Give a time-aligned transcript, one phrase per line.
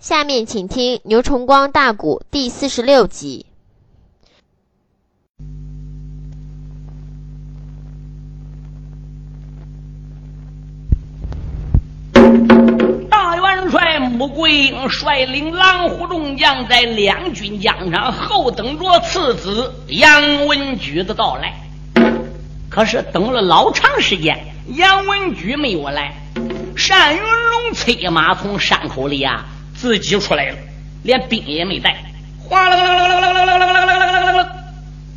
[0.00, 3.46] 下面请听牛崇光大鼓第四十六集。
[13.10, 21.54] 大元帅穆桂英率领狼虎众将在两军疆场候等着次子杨文举的到来。
[22.70, 24.38] 可是等了老长时间，
[24.68, 26.14] 杨文举没有来。
[26.88, 29.44] 单云龙催马从山口里啊
[29.80, 30.56] 自己出来了，
[31.04, 31.96] 连兵也没带，
[32.42, 34.48] 哗啦啦啦啦啦啦啦啦啦啦啦，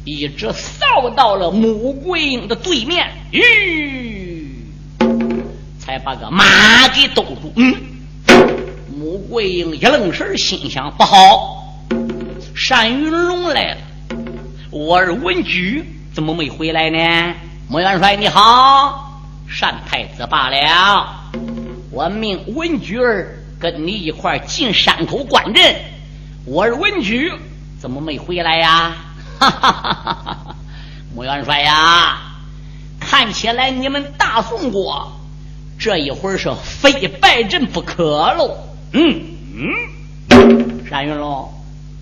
[0.06, 4.56] 一直扫到了穆桂英的对面，吁，
[5.80, 7.52] 才把个马给兜住。
[7.56, 7.76] 嗯，
[8.96, 11.76] 穆桂英一愣神，心想不好，
[12.70, 13.78] 单云龙来了，
[14.70, 15.84] 我儿文举
[16.14, 17.34] 怎么没回来呢？
[17.68, 19.12] 穆元帅你好，
[19.60, 21.08] 单太子罢了。
[21.90, 25.76] 我命文举儿跟你一块进山口关阵，
[26.46, 27.32] 我是文举
[27.80, 28.96] 怎么没回来呀？
[29.38, 30.56] 哈哈哈哈哈！
[31.14, 32.18] 穆元帅呀，
[33.00, 35.12] 看起来你们大宋国
[35.78, 38.58] 这一会儿是非败阵不可喽。
[38.94, 39.22] 嗯
[39.56, 41.54] 嗯，单云龙，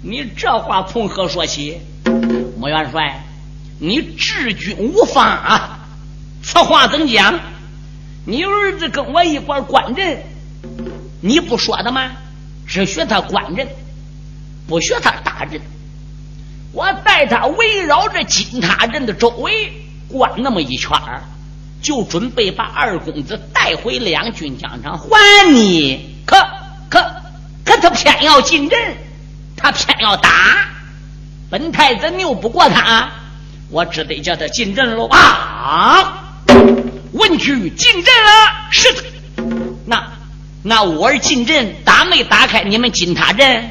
[0.02, 1.78] 你这话从何说起？
[2.58, 3.22] 穆元帅，
[3.80, 5.80] 你治军无方啊！
[6.42, 7.38] 此话怎讲？
[8.26, 10.24] 你儿子跟我一块观阵，
[11.22, 12.12] 你不说的吗？
[12.68, 13.68] 只学他管人，
[14.68, 15.60] 不学他打人。
[16.72, 19.74] 我带他围绕着金塔阵的周围
[20.08, 21.24] 逛那么一圈儿
[21.82, 26.16] 就准备把二公子带回两军疆场还你。
[26.28, 26.38] 可
[26.92, 27.02] 可
[27.66, 28.80] 可，他偏要进阵，
[29.58, 30.30] 他偏要打。
[31.50, 33.10] 本太子拗不过他，
[33.72, 36.36] 我只得叫他进阵喽啊！
[37.14, 39.04] 文举进阵了，是的。
[39.88, 40.08] 那
[40.62, 43.70] 那我儿进阵打没打开你们金塔阵？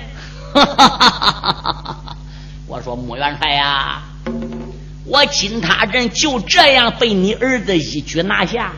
[2.67, 4.03] 我说穆元帅呀，
[5.05, 8.73] 我金塔阵就这样被你儿子一举拿下，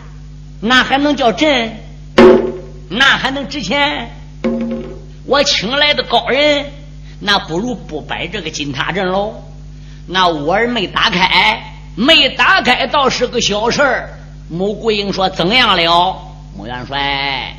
[0.60, 1.76] 那还能叫阵？
[2.88, 4.10] 那还能值钱？
[5.26, 6.66] 我请来的高人，
[7.20, 9.44] 那不如不摆这个金塔阵喽。
[10.09, 14.19] 那我儿没打开，没打开倒是个小事儿。
[14.49, 16.16] 穆桂英说：“怎样了，
[16.56, 17.54] 穆元帅？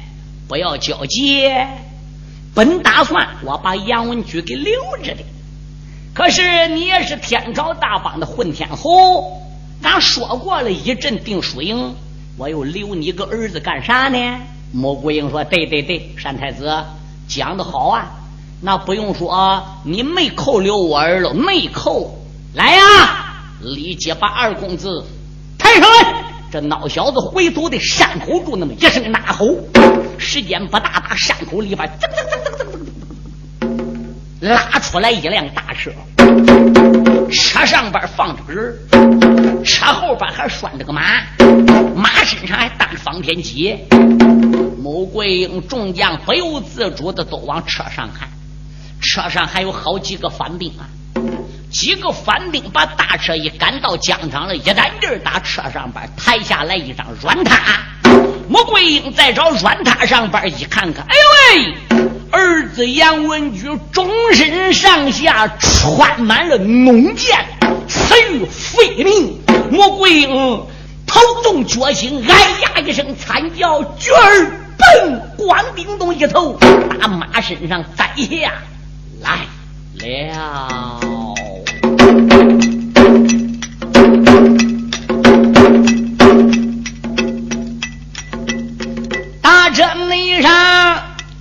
[0.51, 1.50] 不要焦急，
[2.53, 5.23] 本打算我把杨文举给留着的。
[6.13, 9.41] 可是你也是天朝大邦的混天侯，
[9.81, 11.95] 咱说过了一阵定输赢，
[12.38, 14.17] 我又留你个儿子干啥呢？”
[14.75, 16.84] 穆桂英说：“对对对，单太子
[17.29, 18.11] 讲的好啊，
[18.59, 22.19] 那不用说，你没扣留我儿了，没扣。
[22.53, 22.81] 来呀，
[23.61, 25.06] 立即把二公子
[25.57, 26.20] 抬上来。”
[26.51, 29.47] 这孬小子回头的山口住那么一声呐吼，
[30.17, 32.75] 时间不大，把山口里边噔噔噔噔噔噔
[34.41, 35.91] 噔拉出来一辆大车，
[37.31, 41.01] 车上边放着个人，车后边还拴着个马，
[41.95, 43.78] 马身上还搭着方天戟。
[44.78, 48.28] 穆桂英众将不由自主的都往车上看，
[49.00, 50.84] 车上还有好几个反兵啊。
[51.71, 57.79] 几个反兵把大车一赶到疆场了，一担劲儿打车上边抬下来一张软榻。
[58.49, 61.21] 穆桂英再找软榻上边一看看，哎呦
[61.55, 61.73] 喂，
[62.31, 67.45] 儿子杨文举终身上下穿满了弩箭，
[67.87, 69.39] 死于非命。
[69.71, 70.29] 穆桂英
[71.07, 76.59] 头重脚轻，哎呀一声惨叫，举儿奔关丁东一头
[76.99, 78.51] 打马身上栽下
[79.21, 79.39] 来
[79.97, 81.20] 了。
[89.81, 90.51] 大阵内上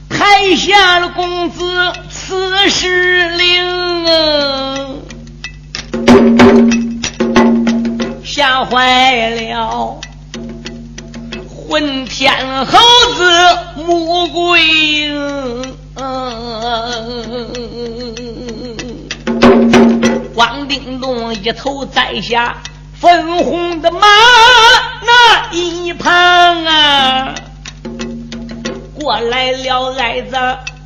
[0.09, 4.07] 台下了公子此时灵，
[8.25, 10.01] 吓坏了
[11.47, 12.79] 混天猴
[13.15, 13.31] 子
[13.77, 15.77] 穆桂英。
[20.35, 22.57] 王定东一头栽下
[22.99, 24.01] 粉红的马
[25.05, 27.35] 那一旁啊，
[29.01, 30.37] 过来了矮子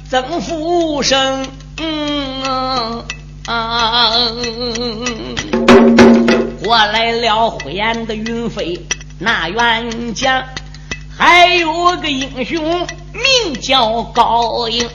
[0.09, 1.45] 曾福生，
[1.79, 3.05] 嗯
[3.47, 4.13] 啊，
[6.63, 8.87] 过来了灰暗的云飞
[9.19, 10.45] 那元将，
[11.19, 14.89] 还有个英雄名叫高英。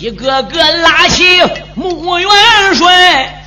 [0.00, 1.24] 一个个拉起
[1.74, 2.28] 穆元
[2.74, 3.44] 帅，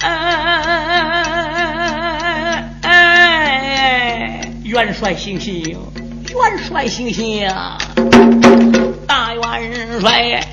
[4.63, 5.77] 元帅醒醒，
[6.33, 7.45] 元帅醒醒！
[9.05, 10.47] 大元帅，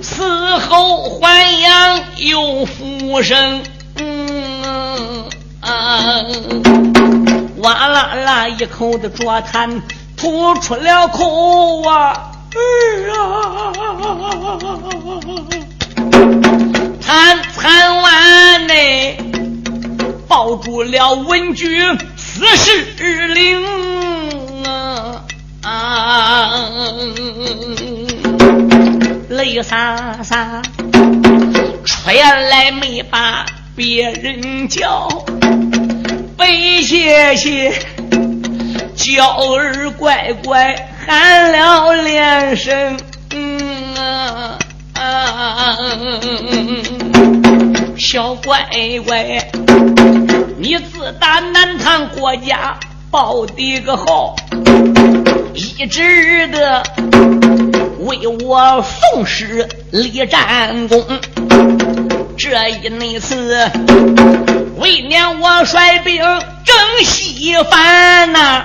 [0.00, 0.22] 死
[0.58, 3.62] 后还阳又复生，
[3.98, 5.24] 嗯
[5.60, 6.24] 啊，
[7.58, 9.82] 哇啦啦一口的浊痰
[10.16, 12.32] 吐出了口啊，
[17.00, 19.18] 惨惨完内
[20.26, 21.78] 抱住了文举
[22.16, 23.99] 四十灵。
[29.28, 30.62] 泪洒洒，
[31.84, 33.44] 出来没把
[33.74, 35.08] 别人叫，
[36.36, 37.72] 背谢谢，
[38.94, 42.96] 娇儿乖乖喊了连声，
[43.34, 44.56] 嗯
[44.94, 45.76] 啊，
[47.96, 48.68] 小乖
[49.06, 49.50] 乖，
[50.58, 52.78] 你自打南唐国家
[53.10, 54.36] 报的个号。
[55.54, 56.82] 一直的
[58.00, 61.04] 为我奉师立战功，
[62.36, 63.70] 这一那次
[64.76, 66.22] 为娘我率兵
[66.64, 68.64] 征西番呐，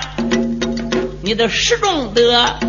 [1.24, 2.60] 你的始终的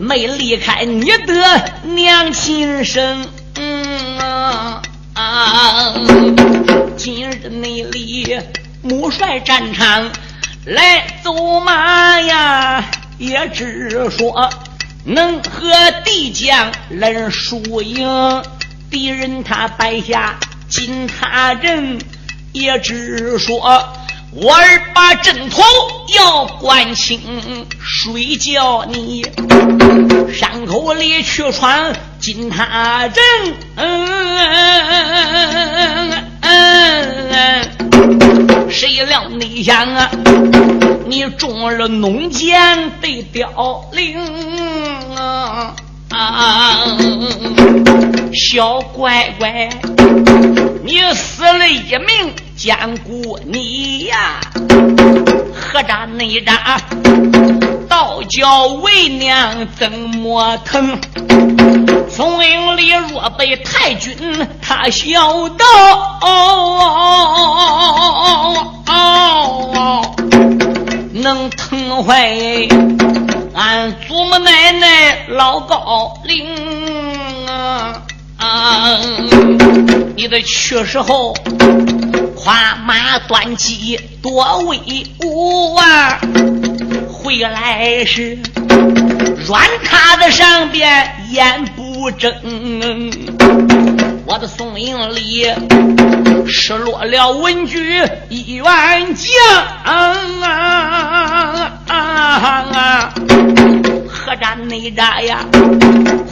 [0.00, 1.64] 没离开你的
[1.94, 3.26] 娘亲生，
[3.56, 4.80] 嗯！
[6.96, 8.38] 今日内里
[8.82, 10.10] 母帅战场
[10.64, 12.84] 来走马呀！
[13.18, 14.50] 也只说
[15.04, 15.70] 能和
[16.04, 18.42] 敌将论输赢，
[18.90, 21.98] 敌人他败下金塔阵，
[22.52, 23.56] 也只说
[24.32, 25.62] 我儿把阵头
[26.14, 29.24] 要关清，谁叫你
[30.34, 33.24] 山口里去闯金塔阵？
[33.76, 34.26] 嗯
[38.70, 40.10] 谁料你想啊？
[41.08, 44.18] 你中了农箭被凋零
[45.14, 45.74] 啊！
[48.34, 49.68] 小乖乖，
[50.84, 54.40] 你死了一命，坚固你呀！
[55.52, 56.80] 何扎内扎，
[57.86, 60.98] 道教为娘怎么疼？
[62.08, 64.16] 宋营里若被太君
[64.62, 65.64] 他晓得。
[71.12, 72.32] 能疼坏
[73.54, 76.46] 俺祖母奶奶老高龄
[77.48, 78.02] 啊！
[78.38, 79.00] 啊！
[80.16, 81.34] 你的去世后，
[82.46, 84.78] 跨马端骑多威
[85.24, 86.16] 武啊！
[87.12, 88.38] 回来时，
[89.48, 92.32] 软榻的上边眼不睁。
[94.26, 95.52] 我的宋营里
[96.46, 98.64] 失落了文举一员
[99.16, 99.28] 将
[101.88, 103.12] 啊！
[104.08, 105.44] 何战内战呀？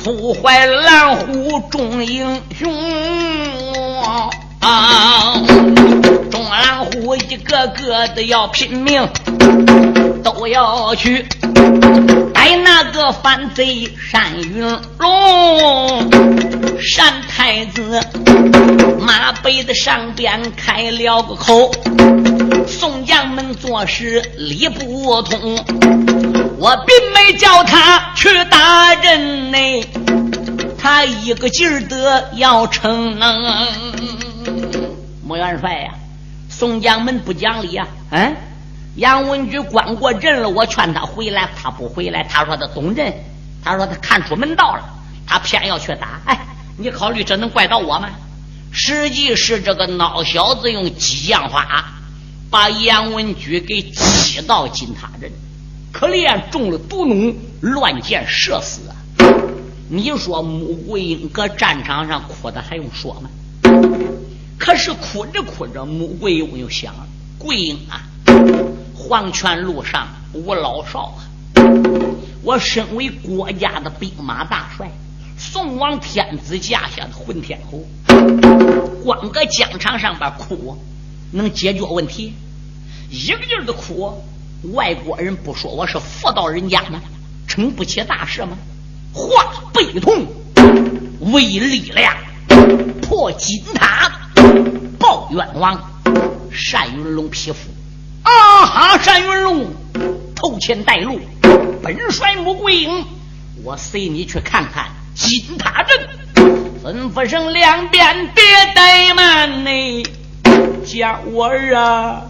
[0.04, 2.72] 哭坏蓝虎众英雄
[4.60, 5.34] 啊！
[6.54, 9.08] 众蓝虎一个个的要拼命，
[10.22, 11.26] 都要去。
[12.32, 14.62] 逮那个反贼单云
[14.98, 16.10] 龙，
[16.96, 18.00] 单太子
[19.00, 21.72] 马背的上边开了个口，
[22.68, 25.56] 宋江们做事理不通，
[26.58, 29.58] 我并没叫他去打人呢，
[30.78, 33.66] 他一个劲儿的要逞能。
[35.26, 35.90] 穆元帅呀，
[36.64, 38.36] 宋将们不讲理啊，嗯。
[38.96, 42.24] 杨文举关过阵了，我劝他回来，他不回来。
[42.24, 43.12] 他说他懂阵，
[43.62, 44.82] 他说他看出门道了，
[45.26, 46.22] 他偏要去打。
[46.24, 46.40] 哎，
[46.78, 48.08] 你考虑这能怪到我吗？
[48.72, 51.92] 实际是这个孬小子用激将法
[52.50, 55.30] 把杨文举给击到金塔阵，
[55.92, 58.96] 可怜中了毒弩，乱箭射死啊！
[59.90, 63.28] 你说穆桂英搁战场上哭的还用说吗？
[64.58, 66.94] 可是哭着哭着，穆桂英又想：
[67.38, 68.02] 桂英啊！
[68.94, 71.20] 黄泉路上无老少啊！
[72.42, 74.90] 我身为国家的兵马大帅，
[75.36, 77.84] 宋王天子驾下的混天侯，
[79.04, 80.78] 光搁疆场上边哭，
[81.32, 82.34] 能解决问题？
[83.10, 84.22] 一个劲儿的哭，
[84.72, 87.00] 外国人不说我是妇道人家吗？
[87.46, 88.56] 成不起大事吗？
[89.12, 90.26] 化悲痛
[91.32, 92.14] 为力量，
[93.02, 94.10] 破金塔，
[94.98, 95.80] 报冤枉，
[96.72, 97.58] 单云龙匹夫。
[98.22, 98.30] 啊
[98.66, 98.98] 哈！
[98.98, 99.66] 单云龙
[100.34, 101.20] 头前带路，
[101.82, 103.04] 本帅穆桂英，
[103.62, 106.08] 我随你去看看金塔镇。
[106.82, 108.42] 吩咐声两边别
[108.74, 110.02] 怠慢呢，
[110.84, 112.22] 叫我啊，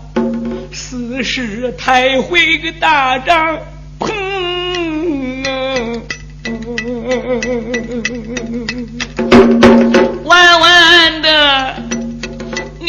[0.73, 3.59] 四世太会个大仗，
[3.99, 4.11] 砰！
[10.25, 11.83] 万万的，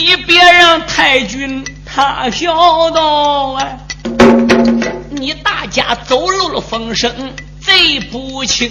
[0.08, 3.80] 你别让太君他晓得啊！
[5.10, 7.12] 你大家走漏了风声，
[7.60, 8.70] 贼不轻。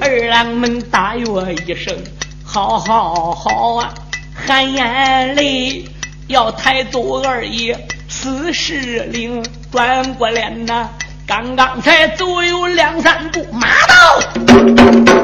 [0.00, 1.24] 二郎们大约
[1.64, 1.96] 一声，
[2.44, 3.94] 好好好啊，
[4.34, 5.84] 含眼泪
[6.26, 8.80] 要抬走二爷四十
[9.12, 10.88] 令，转过脸呐。
[11.30, 14.18] 刚刚才走有两三步，马到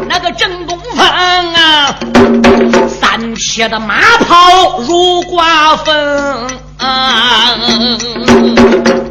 [0.09, 1.99] 那个正东方啊，
[2.89, 6.49] 三匹的马跑如刮风
[6.79, 7.59] 啊！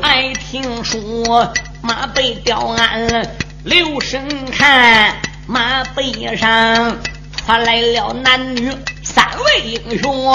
[0.01, 3.29] 爱听说马背吊鞍，
[3.65, 4.25] 留神
[4.57, 6.95] 看马背上
[7.35, 8.71] 传来了男女
[9.03, 10.33] 三位英雄，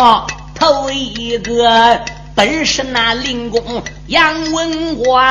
[0.54, 1.98] 头一个。
[2.34, 3.82] 本是那灵公？
[4.06, 5.22] 杨文广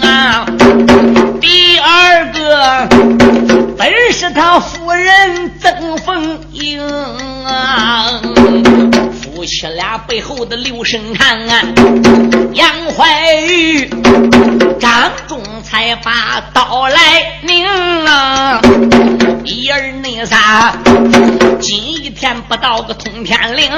[0.00, 0.46] 啊，
[1.40, 2.88] 第二个
[3.78, 6.80] 本是他夫人曾凤英
[7.44, 8.20] 啊，
[9.42, 11.62] 夫妻俩背后的刘神汉啊，
[12.52, 13.90] 杨怀玉
[14.78, 17.66] 张仲才把刀来拧
[18.06, 18.60] 啊。
[19.44, 20.72] 一儿内仨，
[21.60, 23.68] 今一天不到个通天岭，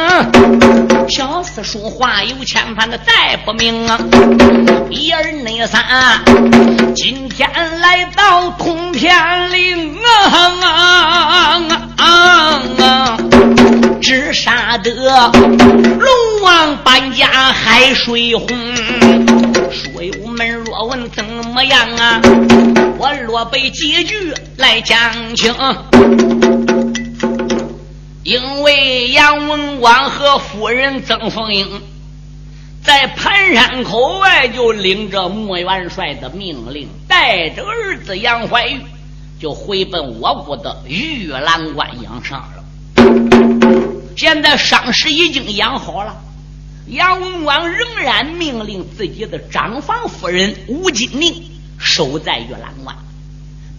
[1.08, 3.98] 小四叔话有千般的再不明啊！
[4.90, 5.82] 一儿内仨，
[6.94, 7.48] 今天
[7.80, 9.96] 来到通天岭
[10.60, 11.62] 啊！
[14.04, 18.46] 只杀得龙王搬家海水洪，
[19.72, 22.20] 书友们若问怎么样啊？
[22.98, 25.54] 我若背几句来讲清，
[28.24, 31.66] 因为杨文广和夫人曾凤英
[32.84, 38.82] 在盘山口外就领着穆元帅的命令，带着儿子杨怀玉
[39.40, 42.64] 就回奔我国的玉兰关养伤了。
[44.16, 46.20] 现在伤势已经养好了，
[46.86, 51.50] 杨文广仍然命令自己的长房夫人吴金宁。
[51.76, 52.96] 守在玉兰关，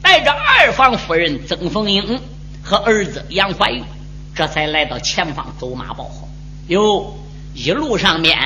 [0.02, 2.20] 带着二房夫人曾凤英
[2.62, 3.82] 和儿子杨怀玉，
[4.36, 6.28] 这才来到前方走马报号。
[6.68, 7.18] 哟，
[7.56, 8.38] 一路上面，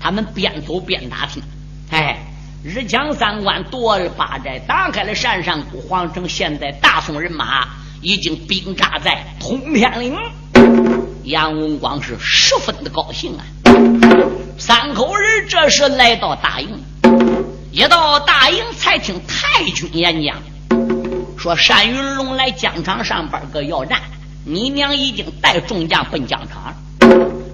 [0.00, 1.40] 他们边走边打听。
[1.90, 2.18] 哎，
[2.64, 7.68] 日江三关夺了八寨，打开了山上谷，皇城现在大宋人马
[8.00, 10.16] 已经兵扎在通天岭。
[11.26, 13.42] 杨文广是十分的高兴啊！
[14.56, 16.68] 三口人这时来到大营。
[17.72, 20.36] 一到大营，才听太君演讲，
[21.36, 24.00] 说单云龙来疆场上边个要战，
[24.44, 26.72] 你娘已经带众将奔疆场。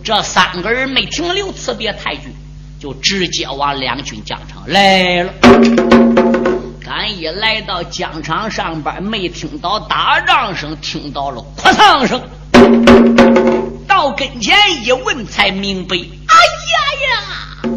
[0.05, 2.25] 这三个人没停留辞别太君，
[2.79, 5.33] 就直接往两军疆场来了。
[6.85, 12.23] 刚一来到疆场上边，没听到打仗声，听到了哭丧声。
[14.03, 15.95] 到跟前一问，才明白。
[15.95, 17.71] 哎呀呀！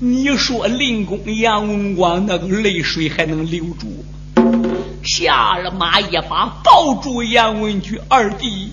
[0.00, 4.04] 你说令公杨文广那个泪水还能留住？
[5.04, 8.72] 下了马一把抱住杨文举二弟，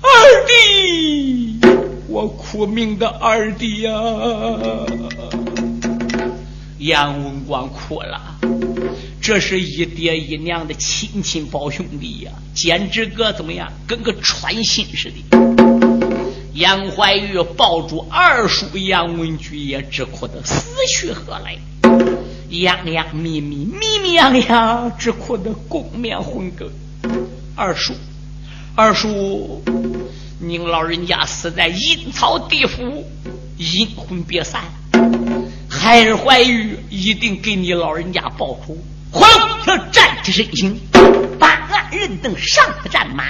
[0.00, 1.60] 二弟，
[2.08, 3.92] 我苦命的二弟呀！
[6.78, 8.34] 杨文广哭了，
[9.22, 15.49] 这是一爹一娘的亲亲胞兄弟呀，简直个怎么样，跟个穿心似的。
[16.54, 21.56] 杨怀玉抱住二叔杨文举，也直哭得死去活来，
[22.48, 26.68] 洋洋密密，密密洋洋，直哭得共面昏梗。
[27.54, 27.94] 二叔，
[28.74, 29.62] 二叔，
[30.40, 33.04] 您老人家死在阴曹地府，
[33.56, 34.62] 阴魂别散。
[35.68, 38.76] 孩儿怀玉一定给你老人家报仇。
[39.12, 39.28] 慌，
[39.64, 40.80] 他站起身形，
[41.38, 43.24] 把案人等上了战马。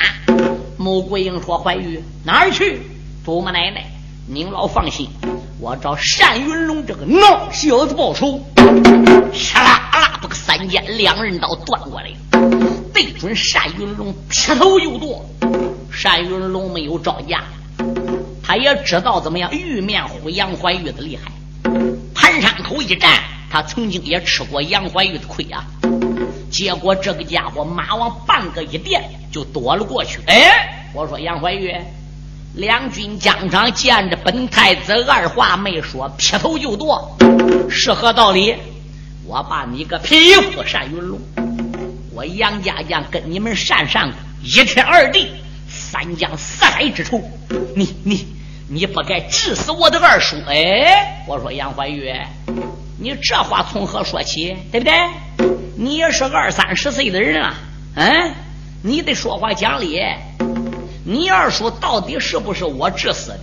[0.79, 2.81] 穆桂英说：“怀玉哪儿去？”
[3.23, 3.85] 祖母奶奶，
[4.27, 5.07] 您老放心，
[5.61, 8.41] 我找单云龙这个孬小子报仇。
[8.57, 12.11] 唰啦啦，这个三尖两刃刀断过来，
[12.95, 15.25] 对准单云龙劈头就剁。
[16.03, 17.45] 单云龙没有招架，
[18.43, 21.31] 他也知道怎么样玉面虎杨怀玉的厉害。
[22.15, 25.67] 盘山口一战，他曾经也吃过杨怀玉的亏啊。
[26.50, 30.21] 结果这个家伙马往半个一垫就躲了过去。
[30.27, 31.71] 哎，我说杨怀玉。
[32.54, 37.16] 两军疆场见着本太子，二话没说，劈头就剁，
[37.71, 38.57] 是何道理？
[39.25, 41.21] 我把你个匹夫单云龙，
[42.12, 45.28] 我杨家将跟你们单上一天二地，
[45.69, 47.23] 三江四海之仇，
[47.76, 48.26] 你你
[48.69, 50.37] 你不该治死我的二叔！
[50.49, 52.12] 哎，我说杨怀玉，
[52.99, 54.57] 你这话从何说起？
[54.73, 54.92] 对不对？
[55.76, 57.54] 你也是二三十岁的人啊，
[57.95, 58.35] 嗯，
[58.83, 60.02] 你得说话讲理。
[61.11, 63.40] 你二叔到底是不是我致死的？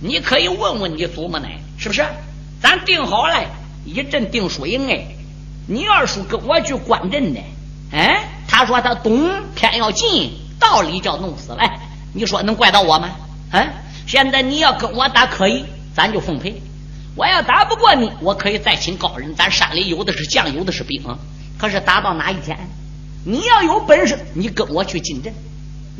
[0.00, 2.06] 你可以问问你祖母奶，是不是？
[2.62, 3.44] 咱定好了，
[3.84, 5.04] 一阵定输赢哎。
[5.66, 7.40] 你二叔跟我去观阵的，
[7.90, 11.68] 哎，他说他懂偏要进，道理叫弄死了。
[12.14, 13.10] 你说能怪到我吗？
[13.50, 13.68] 嗯，
[14.06, 15.64] 现在你要跟我打可以，
[15.96, 16.62] 咱就奉陪。
[17.16, 19.34] 我要打不过你，我可以再请高人。
[19.34, 21.02] 咱山里有的是将，有的是兵。
[21.58, 22.56] 可是打到哪一天，
[23.24, 25.32] 你要有本事，你跟我去进阵；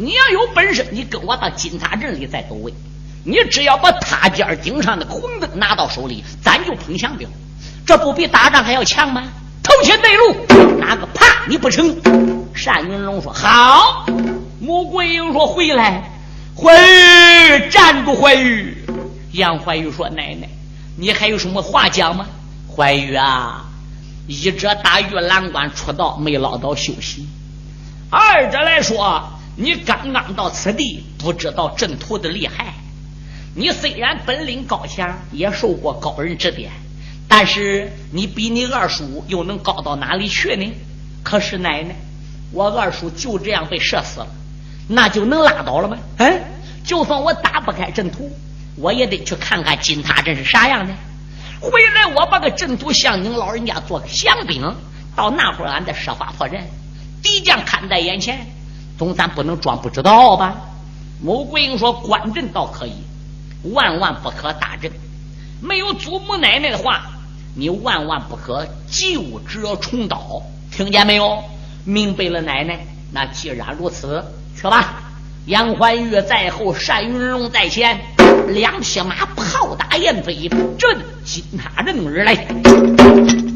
[0.00, 2.72] 你要有本事，你跟我到金塔镇里再走位。
[3.24, 7.28] 你只要把塔尖顶上的红灯拿到手里，咱就碰响标。
[7.84, 9.24] 这不比打仗还要强吗？
[9.60, 11.96] 头前带路，哪个怕你不成？
[12.64, 14.06] 单云龙说好。
[14.60, 16.08] 穆桂英说回来，
[16.56, 18.76] 怀玉站住，怀玉。
[19.32, 20.48] 杨怀玉说奶奶。
[20.96, 22.26] 你还有什么话讲吗？
[22.72, 23.66] 怀玉啊，
[24.28, 27.26] 一者打玉兰关出道没捞到休息；
[28.10, 29.28] 二者来说，
[29.60, 32.74] 你刚刚到此地，不知道阵图的厉害。
[33.56, 36.70] 你虽然本领高强，也受过高人指点，
[37.26, 40.72] 但是你比你二叔又能高到哪里去呢？
[41.24, 41.96] 可是奶奶，
[42.52, 44.28] 我二叔就这样被射死了，
[44.86, 45.98] 那就能拉倒了吗？
[46.18, 46.40] 嗯，
[46.84, 48.30] 就算我打不开阵图。
[48.76, 50.94] 我也得去看看金塔镇是啥样的。
[51.60, 54.72] 回来我把个阵图向您老人家做个详兵，
[55.16, 56.64] 到那会儿俺再设法破阵。
[57.20, 58.46] 敌将看在眼前，
[58.98, 60.56] 总咱不能装不知道吧？
[61.22, 62.92] 穆桂英说：“观阵倒可以，
[63.72, 64.90] 万万不可打阵。
[65.60, 67.06] 没有祖母奶奶的话，
[67.54, 70.42] 你万万不可旧折重蹈。
[70.70, 71.42] 听见没有？
[71.84, 72.86] 明白了，奶奶。
[73.12, 74.24] 那既然如此，
[74.56, 75.02] 去吧。
[75.46, 78.00] 杨怀玉在后，单云龙在前。”
[78.48, 83.47] 两匹马炮打燕飞，阵金塔阵而来。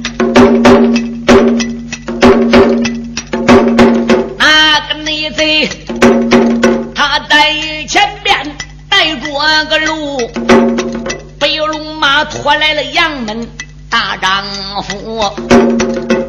[12.32, 13.46] 拖来了杨门
[13.90, 14.42] 大丈
[14.84, 15.22] 夫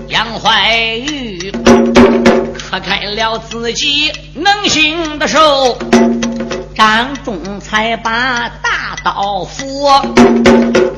[0.10, 1.50] 杨怀玉，
[2.58, 5.78] 扯开了自己能行的手。
[6.76, 9.90] 张仲才把大刀斧，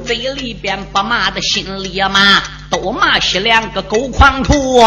[0.04, 2.42] 嘴里边不骂的，心里骂，
[2.72, 4.82] 都骂起两个狗狂徒。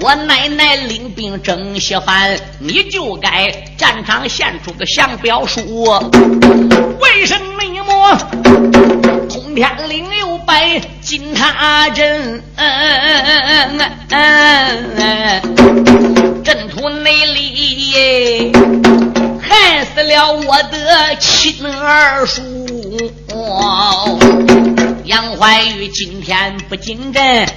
[0.00, 5.62] 我奶奶领兵征西番，你就该战场献出个降表书。
[7.00, 7.52] 为什么
[7.84, 8.95] 通
[9.56, 12.42] 天岭有败金塔阵？
[16.44, 18.52] 阵图内里。
[19.40, 22.42] 害死了我的亲二叔，
[25.04, 27.48] 杨怀玉今天不进阵，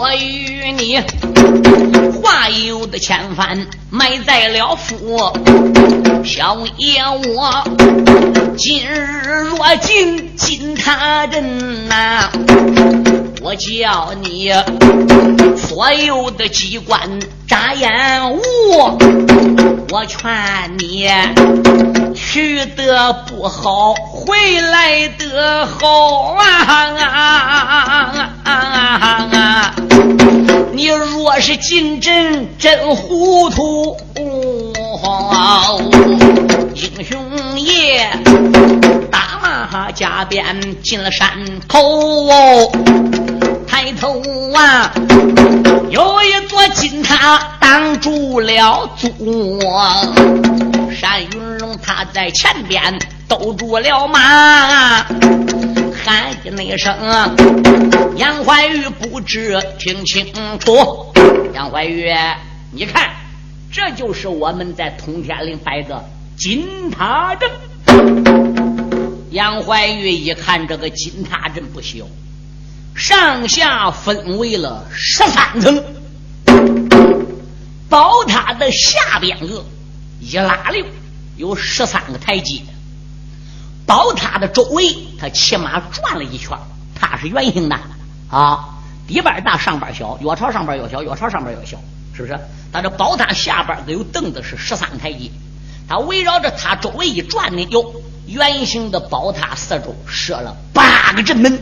[0.00, 0.98] 我与你
[2.22, 5.30] 话有的千番埋在了府。
[6.24, 7.02] 小爷
[7.34, 7.62] 我
[8.56, 8.94] 今日
[9.42, 12.30] 若进金塔阵呐，
[13.42, 14.50] 我叫你
[15.58, 18.40] 所有的机关眨眼无。
[19.92, 21.10] 我劝你
[22.14, 23.94] 去得不好，
[24.26, 26.36] 回来得好
[28.44, 29.74] 啊！
[30.72, 35.80] 你若是进阵真糊涂，哦
[36.74, 37.18] 英雄
[37.58, 38.10] 爷
[39.10, 41.30] 打马加鞭进了山
[41.66, 42.70] 口，
[43.66, 44.20] 抬头
[44.54, 44.92] 啊！
[45.88, 49.08] 有一座金塔挡住了足，
[51.00, 52.98] 单云龙他在前边
[53.30, 56.92] 兜住了马，喊的那一声
[58.16, 60.26] 杨怀玉不知听清
[60.58, 61.12] 楚。
[61.54, 62.12] 杨怀玉，
[62.72, 63.08] 你看，
[63.70, 66.04] 这就是我们在通天岭摆的
[66.36, 67.48] 金塔阵。
[69.30, 71.98] 杨怀玉一看这个金塔阵不小。
[72.96, 75.84] 上下分为了十三层，
[77.88, 79.64] 宝塔的下边个
[80.18, 80.84] 一拉溜
[81.36, 82.60] 有十三个台阶，
[83.90, 86.56] 宝塔的周围他起码转了一圈，
[86.94, 87.76] 它是圆形的
[88.30, 91.76] 啊，底板大上边小，越朝上边越小，越朝上边越小，
[92.14, 92.38] 是不是？
[92.72, 95.32] 它这宝塔下边都有凳子，是十三台阶，
[95.88, 101.60] 他围绕着塔周围一转呢，有圆形的宝塔四周设了八个阵门。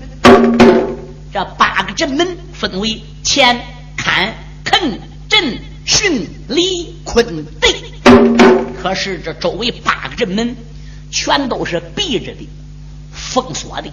[1.32, 3.58] 这八个阵门分为乾、
[3.96, 4.34] 坎、
[4.66, 4.98] 艮、
[5.30, 7.74] 震、巽、离、坤、兑。
[8.82, 10.54] 可是这周围八个阵门
[11.10, 12.48] 全都是闭着的、
[13.12, 13.90] 封锁的，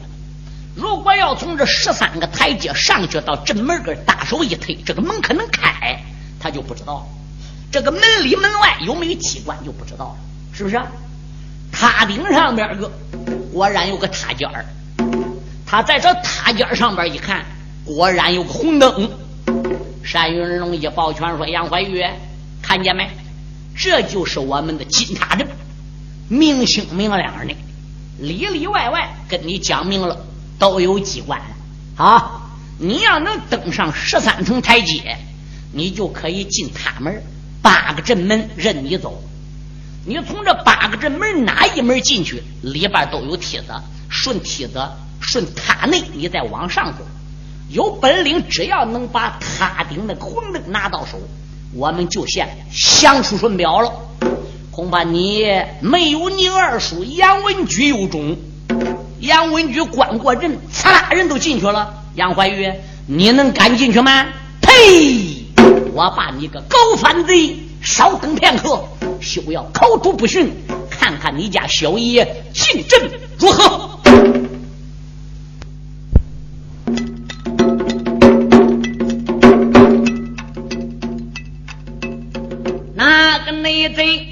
[0.75, 6.03] 如果要从这十三个台阶上去到正门根，大手一推，这个门可能开，
[6.39, 7.07] 他就不知道。
[7.71, 10.17] 这个门里门外有没有机关就不知道了，
[10.53, 10.81] 是不是？
[11.71, 12.91] 塔顶上边个
[13.51, 14.65] 果然有个塔尖儿，
[15.65, 17.45] 他在这塔尖上边一看，
[17.83, 19.11] 果然有个红灯。
[20.13, 22.01] 单云龙一抱拳说：“杨怀玉，
[22.61, 23.09] 看见没？
[23.75, 25.45] 这就是我们的金塔镇，
[26.27, 27.55] 明星明亮的，
[28.19, 30.25] 里里外外跟你讲明了，
[30.57, 31.41] 都有机关
[31.97, 32.41] 啊！
[32.79, 35.17] 你要能登上十三层台阶，
[35.71, 37.23] 你就可以进塔门。”
[37.61, 39.23] 八个镇门任你走，
[40.05, 43.73] 你从这八个镇门哪一门进去，里边都有梯子，
[44.07, 44.87] 顺梯子
[45.19, 46.99] 顺塔内，你再往上走。
[47.69, 51.19] 有本领，只要能把塔顶那红灯拿到手，
[51.73, 53.91] 我们就现相出顺表了。
[54.75, 55.45] 恐怕你
[55.79, 58.35] 没有你二叔杨文举有种，
[59.21, 62.03] 杨文举关过人，其他人都进去了。
[62.15, 62.69] 杨怀玉，
[63.07, 64.25] 你能敢进去吗？
[64.59, 65.45] 呸！
[65.93, 68.83] 我把你个狗反贼，稍等片刻，
[69.21, 70.51] 休要口吐不逊，
[70.89, 73.09] 看看你家小爷进阵
[73.39, 73.91] 如何？
[82.93, 84.29] 那个内贼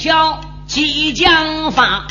[0.00, 2.06] 条激将法，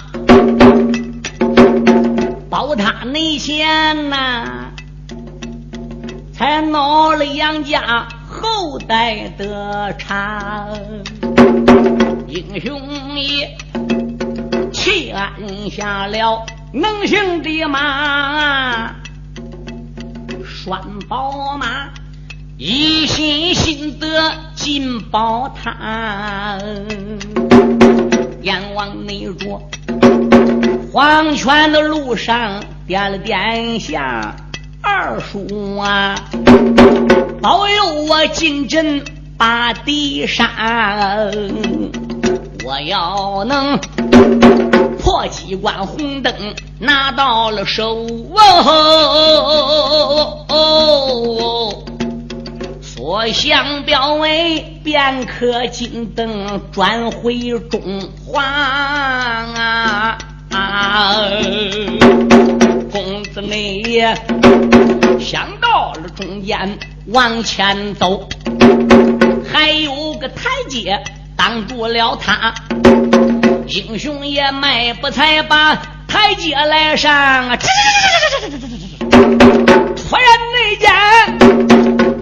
[2.47, 4.69] 保他内线呐。
[6.31, 10.69] 才闹了杨家后代的长，
[12.27, 13.57] 英雄也
[14.71, 15.31] 弃安
[15.71, 18.93] 下了能行的马，
[20.45, 21.89] 拴宝马，
[22.55, 24.07] 一心心得
[24.53, 26.59] 进宝塔，
[28.41, 29.61] 阎王内着
[30.91, 34.35] 黄泉的路上点了点香。
[34.81, 36.15] 二叔啊，
[37.41, 39.03] 保佑我进阵
[39.37, 40.49] 把敌杀！
[42.65, 43.77] 我要能
[44.99, 46.33] 破机关红灯
[46.79, 48.05] 拿到了手
[50.47, 51.83] 哦，
[53.09, 60.15] 我向表为便可金灯转回中华啊！
[62.91, 64.13] 公子你也
[65.19, 68.29] 想到了中间往前走，
[69.51, 71.03] 还有个台阶
[71.35, 72.53] 挡住了他。
[73.65, 75.73] 英雄也迈不才把
[76.07, 77.67] 台阶来上，突
[80.15, 80.91] 然那间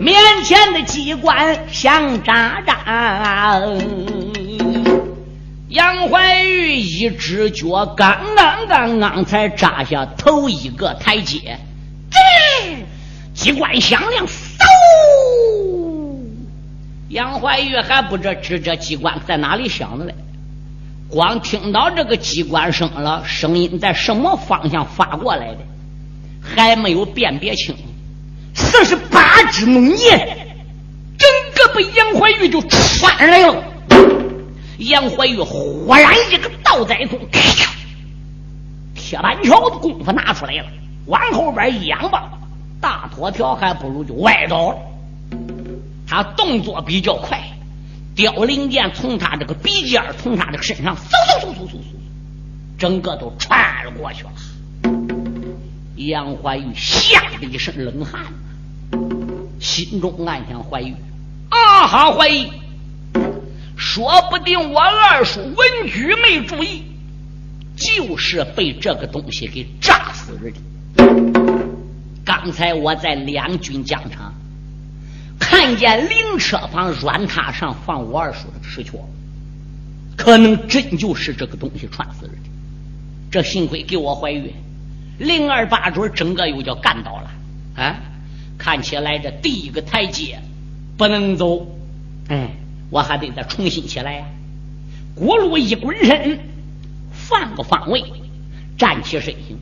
[0.08, 0.16] 面
[0.46, 3.84] 前的机关响喳喳。
[5.68, 11.60] 杨怀玉一只脚刚刚刚刚才扎下头一个台阶，
[12.10, 12.78] 吱，
[13.34, 14.32] 机关响亮，嗖！
[17.10, 20.16] 杨怀玉还不知知这机关在哪里响的嘞，
[21.10, 25.58] 光听到这个机关声了，声音在什么方向发过来的，
[26.42, 27.76] 还没有辨别清，
[28.58, 30.48] 四十八只浓烟，
[31.16, 33.64] 整个被杨怀玉就穿来了。
[34.80, 37.20] 杨怀玉忽然一个倒栽葱，
[38.96, 40.66] 铁板桥的功夫拿出来了，
[41.06, 42.32] 往后边一仰吧，
[42.82, 44.78] 大拖条还不如就歪倒了。
[46.08, 47.40] 他动作比较快，
[48.16, 51.78] 凋零剑从他这个鼻尖从他这个身上嗖嗖嗖嗖嗖嗖，
[52.80, 54.32] 整个都穿了过去了。
[55.96, 58.22] 杨怀玉吓得一身冷汗，
[59.60, 60.94] 心中暗想：怀疑
[61.50, 62.52] 啊哈，怀疑。
[63.76, 65.56] 说不定我二叔文
[65.88, 66.84] 举没注意，
[67.76, 70.58] 就是被这个东西给炸死了的。
[72.26, 74.34] 刚才我在两军疆场
[75.40, 78.98] 看见灵车旁软榻上放我二叔的尸壳，
[80.16, 82.50] 可能真就是这个东西串死了的。
[83.30, 84.52] 这幸亏给我怀孕，
[85.20, 87.32] 零二八准整个又叫干倒了
[87.76, 87.96] 啊！
[88.58, 90.40] 看起来这第一个台阶
[90.98, 91.68] 不能走，
[92.30, 92.50] 哎。
[92.90, 94.26] 我还得再重新起来呀！
[95.14, 96.40] 过路一滚身，
[97.28, 98.02] 换个方位，
[98.78, 99.60] 站起身形，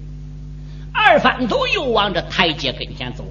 [0.93, 3.25] 二翻头又往这台阶跟前走，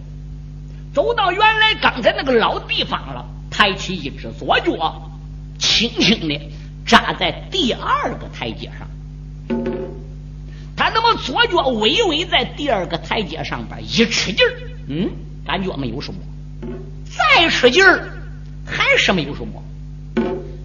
[0.92, 5.10] 走到原来刚才那个老地方了，抬起一只左脚，
[5.60, 6.40] 轻轻的
[6.84, 8.88] 扎在第二个台阶上。
[10.76, 14.52] 他那么左脚微微在第二个台阶上边一吃劲儿，
[14.88, 15.10] 嗯，
[15.44, 16.20] 感觉没有什么，
[17.04, 18.08] 再使劲儿，
[18.64, 19.62] 还是没有什么。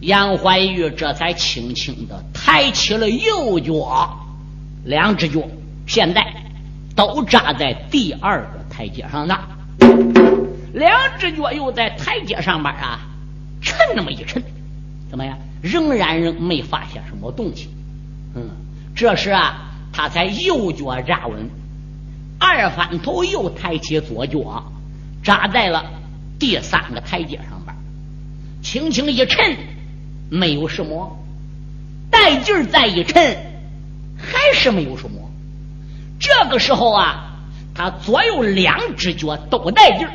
[0.01, 4.17] 杨怀玉这才轻轻的抬起了右脚，
[4.85, 5.41] 两只脚
[5.85, 6.25] 现在
[6.95, 9.37] 都扎在第二个台阶上呢。
[10.73, 12.99] 两只脚又在台阶上边啊，
[13.61, 14.41] 沉那么一沉，
[15.09, 15.37] 怎么样？
[15.61, 17.67] 仍然仍没发现什么动静。
[18.35, 18.49] 嗯，
[18.95, 21.49] 这时啊，他才右脚扎稳，
[22.39, 24.71] 二翻头又抬起左脚，
[25.21, 25.85] 扎在了
[26.39, 27.75] 第三个台阶上边，
[28.63, 29.57] 轻轻一沉，
[30.31, 31.17] 没有什么。
[32.09, 33.21] 带劲儿再一沉，
[34.17, 35.29] 还是没有什么。
[36.19, 37.35] 这个时候啊，
[37.75, 40.13] 他左右两只脚都带劲儿，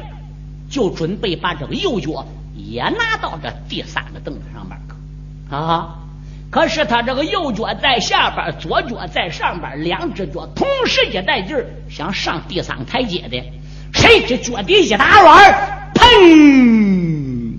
[0.68, 4.80] 就准备把这个右脚也拿到这第三个凳子上边
[5.50, 6.00] 啊。
[6.54, 13.42] 可是他这个右脚在下边，左脚在上边，两只脚同时一带劲儿，想上第三台阶的，
[13.92, 17.56] 谁知脚底一打软，砰，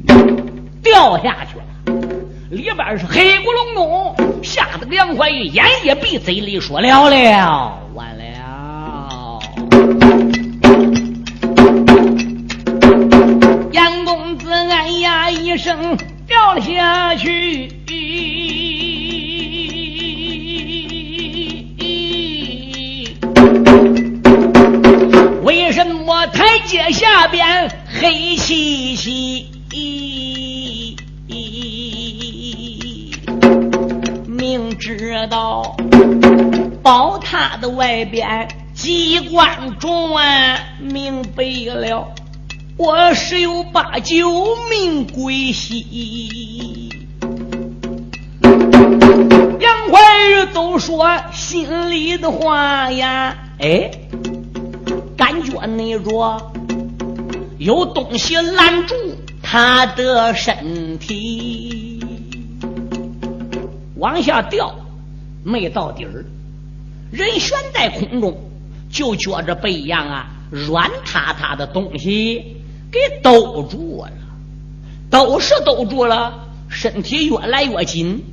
[0.82, 1.66] 掉下去了。
[2.50, 8.24] 里边是黑咕隆咚，吓得梁怀玉眼一闭，嘴里说了了，完了。
[13.74, 17.68] 杨公子哎呀一声掉了下去。
[26.86, 29.48] 台阶下边黑漆漆？
[34.28, 35.76] 明知道
[36.84, 41.43] 宝塔的外边机关转，明白
[41.74, 42.13] 了，
[42.78, 46.91] 我十有八九命归西。
[49.60, 53.89] 杨怀玉都说心里的话呀，哎。
[55.17, 56.52] 感觉那着
[57.58, 58.96] 有东西拦住
[59.41, 62.04] 他的身体，
[63.98, 64.76] 往下掉，
[65.44, 66.26] 没到底儿，
[67.12, 68.38] 人悬在空中，
[68.91, 72.58] 就觉着被一样啊软塌塌的东西
[72.91, 74.12] 给兜住了，
[75.10, 78.24] 兜是兜住了，身体越来越紧，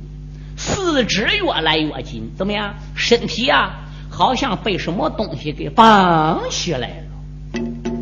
[0.57, 2.75] 四肢越来越紧，怎么样？
[2.95, 3.79] 身体啊。
[4.15, 7.92] 好像被什么东西给绑起来了，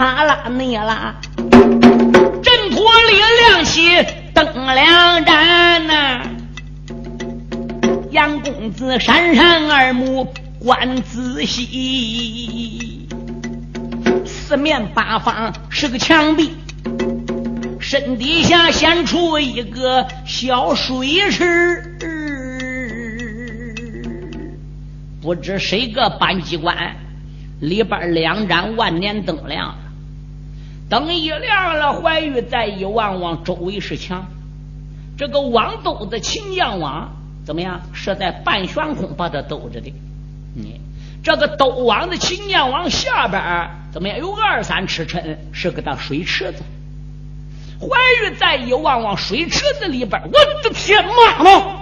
[0.00, 6.22] 啪啦那啦，阵陀里亮起灯两盏呐。
[8.10, 13.06] 杨公子闪闪二目观仔细，
[14.24, 16.52] 四面八方是个墙壁，
[17.78, 21.84] 身底下显出一个小水池。
[25.20, 26.96] 不知谁个搬机关，
[27.60, 29.74] 里边两盏万年灯亮
[30.90, 31.00] 了。
[31.00, 34.26] 灯一亮了，怀玉再一望望，周围是墙。
[35.16, 37.12] 这个网兜子秦将网
[37.46, 37.80] 怎么样？
[37.92, 39.92] 是在半悬空把它兜着的。
[40.54, 40.80] 你
[41.22, 44.18] 这个兜网的秦将网下边怎么样？
[44.18, 46.62] 有二三尺深，是个大水池子。
[47.80, 47.88] 怀
[48.22, 50.30] 玉再一望望水池子里边，我
[50.62, 51.76] 的天妈妈！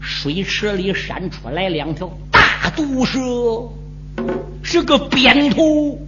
[0.00, 3.18] 水池里闪出来两条大毒蛇，
[4.62, 5.98] 是个扁头。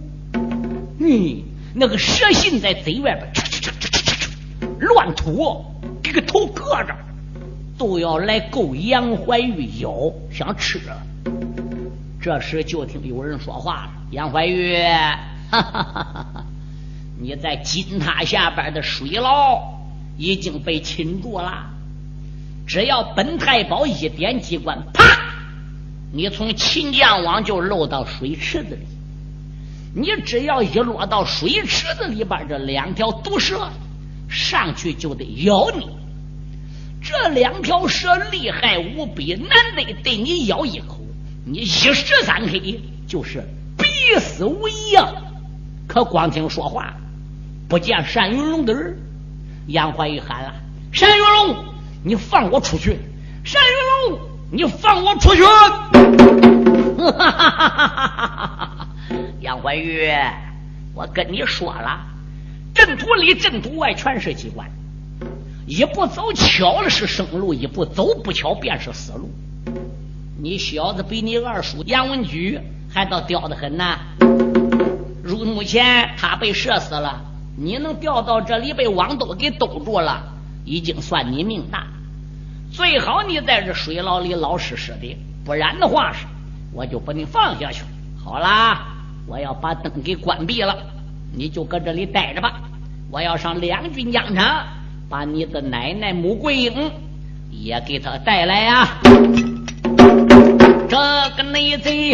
[0.99, 3.31] 嗯，那个蛇信在嘴外边，
[4.79, 5.63] 乱吐，
[6.01, 6.95] 给个头搁着，
[7.77, 10.79] 都要来够杨怀玉咬，想吃。
[12.21, 14.77] 这时就听有人说话了：“杨怀玉，
[17.19, 19.61] 你在金塔下边的水牢
[20.17, 21.67] 已经被擒住了。”
[22.65, 25.34] 只要本太保一点机关，啪！
[26.15, 28.87] 你从秦将网就漏到水池子里。
[29.93, 33.69] 你只要一落到水池子里边，这两条毒蛇
[34.29, 35.89] 上去就得咬你。
[37.03, 41.01] 这两条蛇厉害无比，难得对你咬一口，
[41.45, 42.53] 你一时三刻
[43.05, 43.43] 就是
[43.77, 45.13] 必死无疑呀！
[45.85, 46.93] 可光听说话，
[47.67, 48.97] 不见单云龙的人。
[49.67, 50.53] 杨怀玉喊了
[50.97, 51.65] ：“单云龙！”
[52.05, 52.97] 你放我出去，
[53.53, 53.61] 单
[54.09, 54.34] 云龙！
[54.51, 55.41] 你放我出去！
[59.41, 60.09] 杨怀玉，
[60.93, 61.99] 我跟你说了，
[62.73, 64.69] 阵图里阵图外全是机关，
[65.67, 69.29] 一步走巧了是生路，一步走不巧便是死路。
[70.37, 72.59] 你小子比你二叔杨文举
[72.93, 73.97] 还倒刁的很呐！
[75.23, 77.21] 如目前他被射死了，
[77.57, 80.23] 你能掉到这里被网兜给兜住了，
[80.65, 81.87] 已经算你命大。
[82.75, 86.25] 最好你在这水牢里老实实的，不然的话是，
[86.73, 87.85] 我就把你放下去。
[88.21, 88.87] 好啦，
[89.25, 90.75] 我要把灯给关闭了，
[91.33, 92.59] 你就搁这里待着吧。
[93.09, 94.65] 我要上两军疆场，
[95.09, 96.91] 把你的奶奶穆桂英
[97.49, 98.89] 也给他带来呀。
[100.89, 100.97] 这
[101.37, 102.13] 个内贼，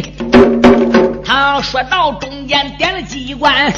[1.26, 3.74] 他说到中间点了机关，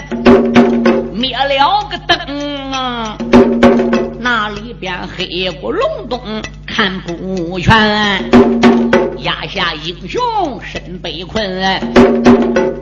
[1.13, 3.17] 灭了个灯啊，
[4.19, 6.19] 那里边黑咕隆咚
[6.76, 7.72] 看不全，
[9.20, 11.62] 压下英雄身被困，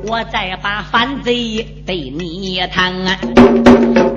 [0.08, 2.94] 我再把反贼对你谈，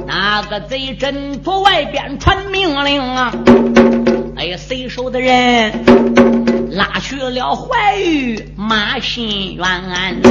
[0.07, 3.33] 那个贼真从外边传命令啊，
[4.37, 5.73] 哎，随手的人？
[6.71, 10.23] 拉去了怀玉马新元，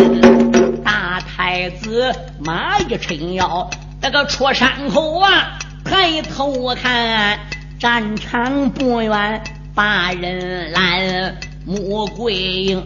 [0.85, 3.69] 大太子马一撑腰，
[4.01, 7.39] 那个出山后啊，抬头看
[7.83, 9.43] 战场不远，
[9.75, 11.35] 把人拦。
[11.65, 12.81] 穆桂英，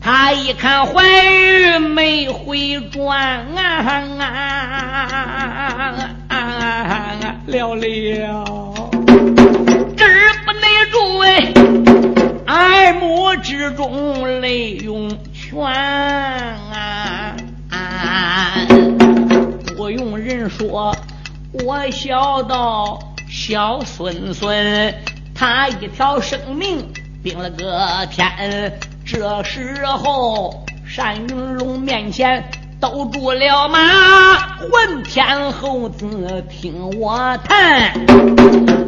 [0.00, 3.18] 他一看怀玉没回转
[3.54, 3.84] 啊
[4.18, 4.24] 啊
[6.28, 7.84] 啊，了了，
[9.94, 10.06] 这
[10.46, 11.52] 不内住哎。
[12.46, 15.62] 耳目之中泪涌泉
[16.70, 17.36] 啊！
[19.76, 20.96] 不用人说，
[21.64, 22.98] 我小到
[23.36, 24.94] 小孙孙，
[25.34, 26.88] 他一条生命
[27.20, 28.78] 顶了个天。
[29.04, 30.64] 这时候，
[30.96, 32.48] 单云龙面前
[32.80, 37.92] 兜住了马，混天猴子听我谈，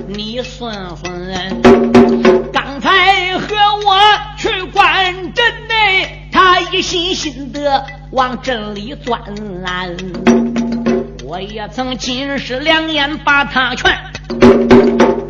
[0.07, 0.73] 你孙
[1.05, 2.53] 孙。
[2.53, 3.49] 刚才和
[3.85, 3.99] 我
[4.39, 9.21] 去关镇内，他一心心的往镇里钻。
[11.25, 13.93] 我也曾金石两眼把他劝，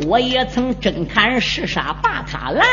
[0.06, 2.64] 我也曾真砍实杀把他拦。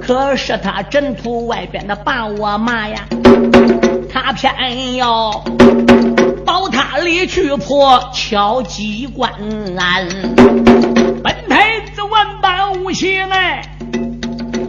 [0.00, 3.06] 可是他阵图外边的把我骂呀，
[4.12, 5.44] 他偏要
[6.44, 9.32] 到他里去破敲机关。
[11.22, 13.62] 本太子万般无情哎，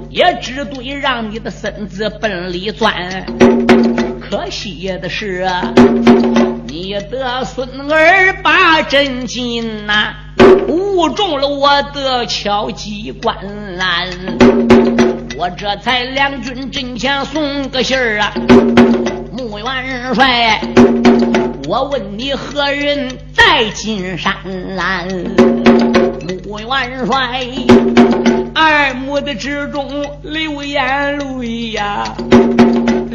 [0.09, 3.25] 也只对让你的身子奔里钻。
[4.21, 5.45] 可惜的是，
[6.75, 10.13] 你的孙儿把真金呐
[10.67, 13.37] 误中了我的敲击关。
[15.37, 18.33] 我这才两军阵前送个信儿啊，
[19.31, 20.59] 穆元帅。
[21.69, 24.33] 我问你何人在金山
[24.75, 25.07] 栏？
[26.45, 27.47] 穆元帅，
[28.53, 32.03] 二目的之中流眼泪呀，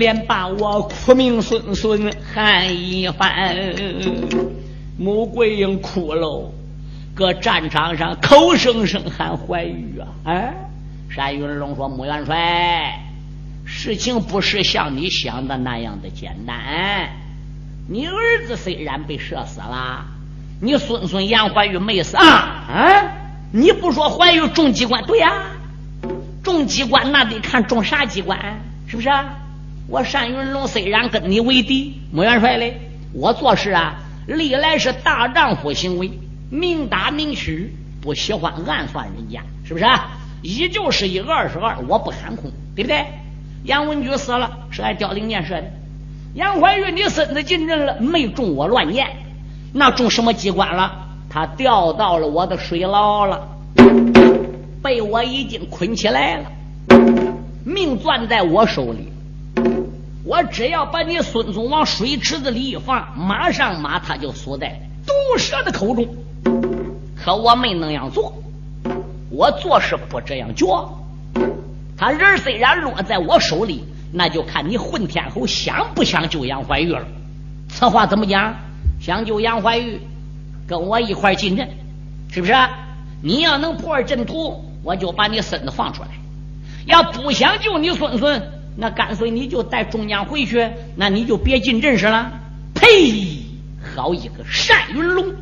[0.01, 3.55] 连把我苦命孙孙喊一番。
[4.97, 6.55] 穆桂英哭喽，
[7.15, 10.09] 搁战场上口声声喊怀玉啊！
[10.25, 10.55] 哎，
[11.15, 12.99] 单云龙说：“穆元帅，
[13.67, 17.11] 事情不是像你想的那样的简单。”
[17.87, 20.07] 你儿子虽然被射死了，
[20.63, 22.25] 你孙孙杨怀玉没死啊？
[22.25, 23.05] 啊！
[23.53, 25.05] 你不说怀玉中机关？
[25.05, 25.43] 对呀，
[26.43, 29.11] 中机关那得看中啥机关，是不是？
[29.91, 32.81] 我单云龙虽然跟你为敌，穆元帅嘞，
[33.13, 33.97] 我做事啊，
[34.29, 36.13] 历来是大丈夫行为，
[36.49, 39.85] 明打明许，不喜欢暗算人家，是不是？
[39.85, 40.11] 啊
[40.43, 43.05] 一就是一，二是二，我不含空，对不对？
[43.65, 45.65] 杨文举死了，是挨凋零箭射的。
[46.35, 49.09] 杨怀玉，你孙子进阵了，没中我乱箭，
[49.75, 51.09] 那中什么机关了？
[51.29, 53.49] 他掉到了我的水牢了，
[54.81, 56.53] 被我已经捆起来了，
[57.65, 59.10] 命攥在我手里。
[60.25, 66.07] 我只要把你孙孙往水池子里一放，马上马他就缩在毒蛇的口中。
[67.17, 68.33] 可我没那样做，
[69.31, 70.99] 我做事不这样做。
[71.97, 73.85] 他人虽然落在我手里。
[74.13, 77.07] 那就看你混天侯想不想救杨怀玉了。
[77.69, 78.57] 此话怎么讲？
[79.01, 80.01] 想救杨怀玉，
[80.67, 81.69] 跟我一块进阵，
[82.29, 82.53] 是不是？
[83.23, 86.09] 你要能破阵图，我就把你孙子放出来；
[86.87, 88.43] 要不想救你孙孙，
[88.81, 90.67] 那干脆你就带中将回去，
[90.97, 92.33] 那你就别进阵势了。
[92.75, 93.43] 呸！
[93.95, 95.35] 好一个单云龙，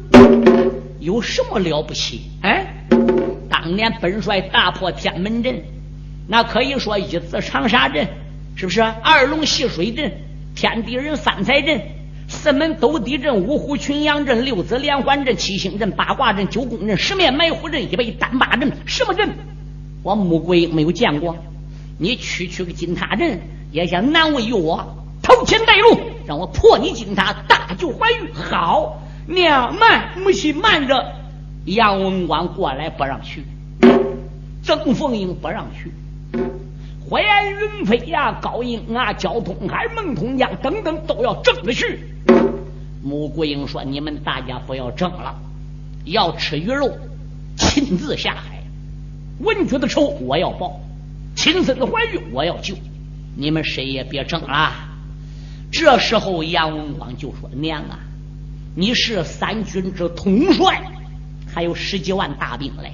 [0.98, 2.22] 有什么了不起？
[2.42, 2.84] 哎，
[3.48, 5.62] 当年本帅大破天门阵，
[6.26, 8.08] 那可以说一字长沙阵。
[8.56, 10.12] 是不是二龙戏水阵、
[10.56, 11.80] 天地人三才阵、
[12.26, 19.28] 四门斗地阵、五虎群羊阵、六子连环阵、七星阵、八卦阵、九宫阵、十面埋伏阵、一百单八阵，什么阵？
[20.02, 21.36] 我穆桂没有见过。
[21.98, 23.40] 你区区个金塔镇，
[23.72, 24.96] 也想难为于我？
[25.20, 28.32] 头前带路，让我破你金塔，大救怀玉。
[28.32, 31.12] 好，娘慢，母亲慢着。
[31.64, 33.42] 杨文广过来不让去，
[34.62, 35.92] 曾凤英不让去。
[37.10, 41.98] 淮安云飞呀，高英啊，焦通海、孟通江等等都要争着去。
[43.02, 45.34] 穆桂英说：“你们大家不要争了，
[46.04, 46.96] 要吃鱼肉，
[47.56, 48.62] 亲自下海。
[49.40, 50.80] 文举的仇我要报，
[51.38, 52.74] 亲生的怀孕，我要救，
[53.36, 54.72] 你们谁也别争了。
[55.70, 58.00] 这时候，杨文广就说：“娘啊，
[58.74, 60.82] 你是三军之统帅，
[61.46, 62.90] 还有十几万大兵嘞，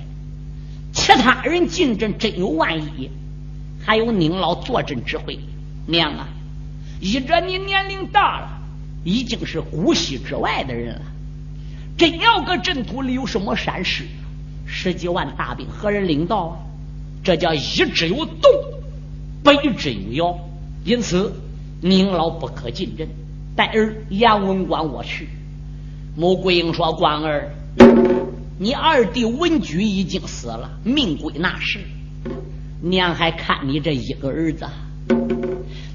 [0.92, 3.08] 其他人进阵真有万一，
[3.82, 5.38] 还有您老坐镇指挥。
[5.86, 6.28] 娘啊，
[7.00, 8.48] 依着你年龄大了，
[9.04, 11.02] 已经是古稀之外的人了，
[11.96, 14.04] 真要搁阵土里有什么闪失，
[14.66, 16.60] 十几万大兵何人领导？
[17.24, 18.52] 这叫一之有动，
[19.42, 20.38] 百之有妖，
[20.84, 21.32] 因此。”
[21.86, 23.06] 您老不可进阵，
[23.54, 25.28] 待儿杨文广我去。
[26.16, 27.50] 穆桂英说：“官儿，
[28.58, 31.80] 你二弟文举已经死了，命归那时，
[32.80, 34.66] 娘还看你这一个儿子。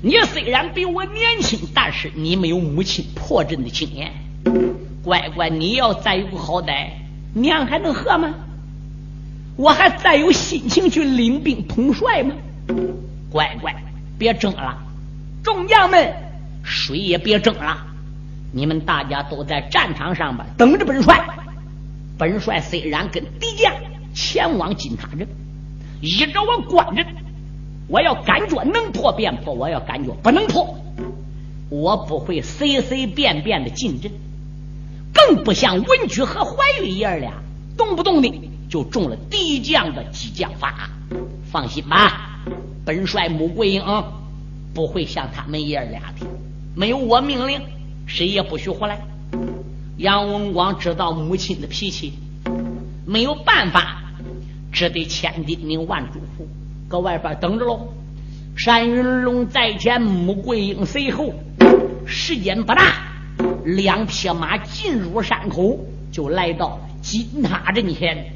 [0.03, 4.11] 你虽然比我年轻，但是你没有母亲破阵的经验。
[5.03, 6.89] 乖乖，你要再有个好歹，
[7.33, 8.31] 娘还能喝吗？
[9.59, 12.33] 我还再有心情去领兵统帅吗？
[13.29, 13.75] 乖乖，
[14.17, 14.77] 别争了。”
[15.43, 16.13] 众将们，
[16.63, 17.85] 谁也别争了！
[18.53, 21.25] 你们大家都在战场上边等着本帅。
[22.17, 23.73] 本帅虽然跟敌将
[24.13, 25.27] 前往金塔镇，
[25.99, 27.05] 依着我观着，
[27.89, 30.73] 我要感觉能破便破，我要感觉不能破，
[31.69, 34.09] 我不会随随便便的进阵，
[35.13, 37.33] 更不像文举和怀玉爷俩，
[37.77, 40.89] 动不动的就中了敌将的激将法。
[41.51, 42.39] 放心吧，
[42.85, 43.83] 本帅穆桂英。
[44.71, 46.27] 不会像他们爷儿俩的，
[46.75, 47.59] 没有我命令，
[48.05, 49.01] 谁也不许回来。
[49.97, 52.13] 杨文广知道母亲的脾气，
[53.03, 53.97] 没有办法，
[54.71, 56.45] 只得千叮咛万嘱咐，
[56.87, 57.91] 搁外边等着喽。
[58.63, 61.33] 单云龙在前，穆桂英随后，
[62.05, 62.93] 时间不大，
[63.65, 65.79] 两匹马进入山口，
[66.11, 68.33] 就来到了金塔阵前。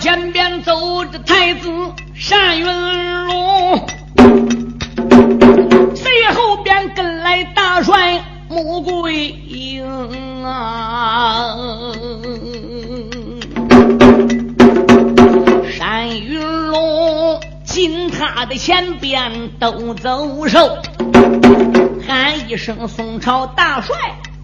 [0.00, 1.70] 前边走着太子
[2.28, 2.66] 单云
[3.26, 3.86] 龙，
[5.94, 11.56] 随后边跟来大帅穆桂英啊。
[15.78, 16.38] 单云
[16.68, 20.76] 龙进他的前边都走手，
[22.06, 23.96] 喊一声宋朝大帅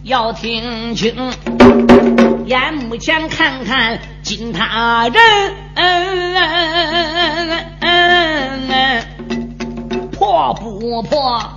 [0.03, 1.15] 要听清。
[2.47, 5.15] 眼目前看看金塔人，
[10.11, 11.53] 破不破？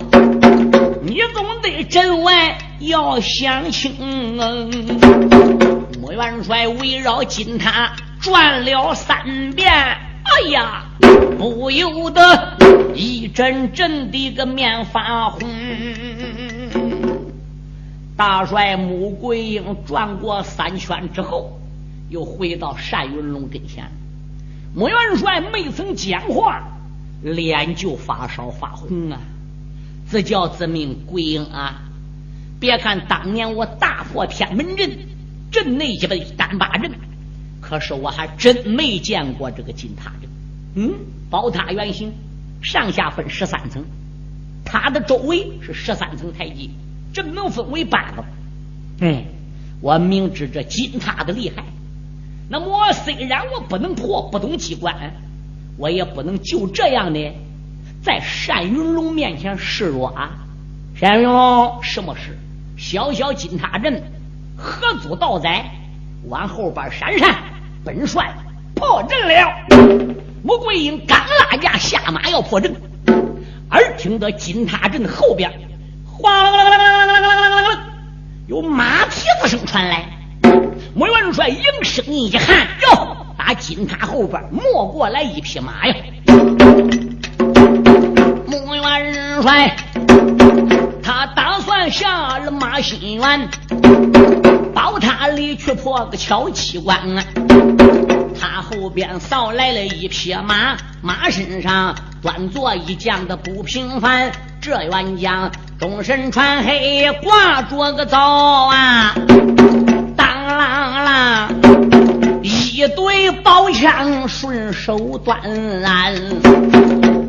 [1.02, 4.36] 你总得阵外要想清。
[6.00, 10.84] 穆元帅围绕金塔转了三遍，哎呀，
[11.38, 12.56] 不由得
[12.94, 15.48] 一阵阵的个面发红。
[18.16, 21.58] 大帅穆桂英转过三圈之后，
[22.08, 23.90] 又回到单云龙跟前。
[24.74, 26.62] 穆元帅没曾讲话，
[27.22, 29.20] 脸就发烧发红啊！
[30.06, 31.82] 自叫自命桂英啊！
[32.60, 34.90] 别看当年我大破天门阵，
[35.50, 36.92] 阵内一个单八阵，
[37.60, 40.30] 可是我还真没见过这个金塔阵。
[40.74, 40.92] 嗯，
[41.30, 42.12] 宝塔圆形，
[42.62, 43.84] 上下分十三层，
[44.64, 46.70] 塔的周围是十三层台阶。
[47.12, 48.24] 正能分为八个，
[49.00, 49.22] 嗯，
[49.80, 51.62] 我明知这金塔的厉害，
[52.48, 55.14] 那么我虽然我不能破，不懂机关，
[55.78, 57.32] 我也不能就这样的
[58.02, 60.32] 在单云龙面前示弱啊！
[61.00, 62.36] 单云龙，什么事？
[62.76, 64.02] 小小金塔镇，
[64.56, 65.70] 何足道哉？
[66.26, 67.44] 往后边闪闪，
[67.84, 68.34] 本帅
[68.74, 70.33] 破阵了。
[70.46, 72.76] 穆桂英刚拉架下马要破阵，
[73.70, 75.50] 而听得金塔镇后边。
[76.06, 77.78] 哗啦啦啦啦啦啦啦啦！
[78.46, 80.04] 有马蹄子声传来，
[80.94, 85.96] 穆元帅应声一喊：“哟，打金塔后边没过来一匹马呀！”
[88.46, 89.74] 穆元帅
[91.02, 93.48] 他打算下了马心园，
[94.74, 96.98] 宝塔里去破个敲七关。
[98.38, 105.50] 他后边扫来了一匹马，马身上端坐一将的不平凡，这员将。
[105.78, 108.18] 终身穿黑，挂着个枣
[108.66, 109.14] 啊！
[110.16, 115.36] 当啷啷，一对宝枪顺手端。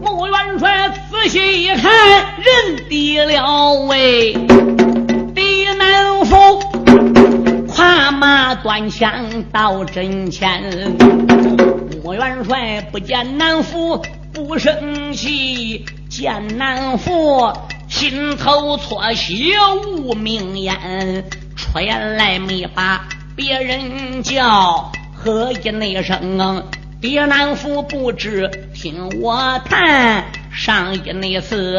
[0.04, 1.91] 穆元帅仔细一看，
[2.38, 4.34] 认得了喂，
[5.34, 6.36] 狄南府
[7.76, 10.96] 跨马端枪到阵前。
[12.02, 14.02] 穆元帅不见南府
[14.32, 17.52] 不生气，见南府。
[17.90, 19.52] 心头错喜
[19.86, 21.26] 无名烟，
[21.58, 23.06] 出言来没把
[23.36, 26.64] 别人叫何一那声，
[27.02, 30.24] 爹难夫不知听我谈。
[30.50, 31.78] 上一那次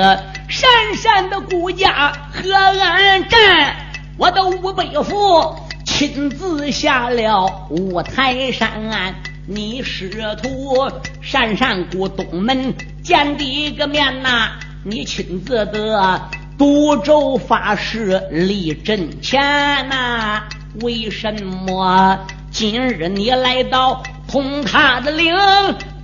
[0.48, 3.76] 山山的顾家河岸站，
[4.18, 5.56] 我的五伯父
[5.98, 9.14] 亲自下了五台山。
[9.46, 10.10] 你师
[10.42, 10.90] 徒
[11.22, 14.50] 闪闪顾东门见一个面呐，
[14.84, 16.20] 你亲自的
[16.58, 19.40] 独州发誓立阵前
[19.88, 20.42] 呐。
[20.82, 22.18] 为什么
[22.50, 25.34] 今日你来到通他的岭？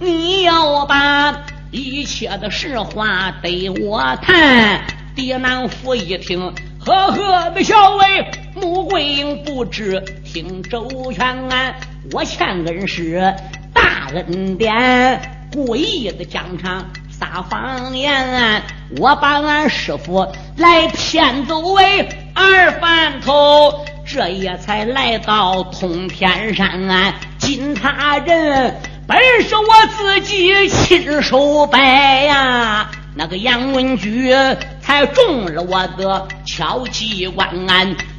[0.01, 1.37] 你要把
[1.71, 4.87] 一切的实话对我谈。
[5.15, 11.75] 爹难夫一听，呵呵的笑为穆桂英不知听周全，
[12.13, 13.35] 我欠恩师
[13.73, 15.21] 大恩典，
[15.53, 18.63] 故意的讲场撒谎言，
[18.99, 20.27] 我把俺师傅
[20.57, 23.85] 来骗走为二饭头。
[24.05, 28.77] 这也才来到通天山，金塔人
[29.07, 29.65] 本是我
[29.97, 32.91] 自己亲手摆呀。
[33.15, 34.35] 那个杨文举
[34.83, 37.49] 才中了我的敲击关，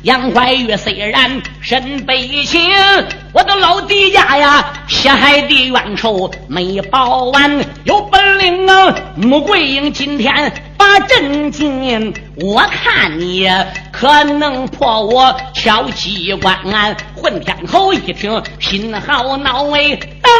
[0.03, 2.71] 杨怀玉虽然身悲情，
[3.33, 8.95] 我的老弟家呀，血海的冤仇没报完，有本领啊！
[9.17, 13.47] 穆桂英今天把阵进，我看你
[13.91, 16.57] 可能破我敲击关。
[17.13, 20.31] 混天侯一听，心好恼哎，当。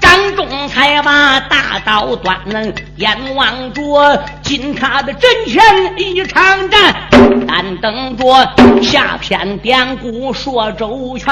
[0.00, 2.36] 张仲才把大刀端，
[2.96, 5.62] 眼望着金他的阵前
[5.98, 6.94] 一场战，
[7.46, 8.24] 但等着
[8.82, 11.28] 下篇典故说周全。